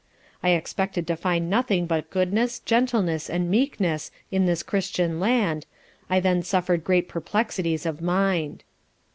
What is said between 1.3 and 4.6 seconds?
nothing but goodness, gentleness and meekness in